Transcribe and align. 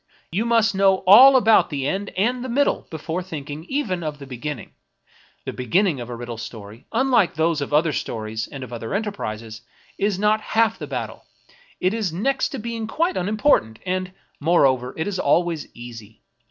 You 0.31 0.45
must 0.47 0.73
know 0.73 1.03
all 1.05 1.35
about 1.35 1.69
the 1.69 1.85
end 1.87 2.09
and 2.17 2.43
the 2.43 2.49
middle 2.49 2.87
before 2.89 3.21
thinking, 3.21 3.65
even, 3.65 4.01
of 4.01 4.17
the 4.17 4.25
beginning; 4.25 4.71
the 5.45 5.53
beginning 5.53 6.01
of 6.01 6.09
a 6.09 6.15
riddle 6.15 6.39
story, 6.39 6.87
unlike 6.91 7.35
those 7.35 7.61
of 7.61 7.71
other 7.71 7.93
stories 7.93 8.47
and 8.47 8.63
of 8.63 8.73
other 8.73 8.95
enterprises, 8.95 9.61
is 9.99 10.17
not 10.17 10.41
half 10.41 10.79
the 10.79 10.87
bat 10.87 11.09
tle; 11.09 11.25
it 11.79 11.93
is 11.93 12.11
next 12.11 12.49
to 12.49 12.57
being 12.57 12.87
quite 12.87 13.15
unimportant, 13.15 13.77
and, 13.85 14.11
moreover, 14.39 14.95
it 14.97 15.05
is 15.07 15.19
always 15.19 15.67
easy. 15.75 16.23